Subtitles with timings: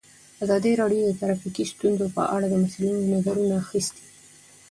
[0.43, 4.03] ازادي راډیو د ټرافیکي ستونزې په اړه د مسؤلینو نظرونه اخیستي.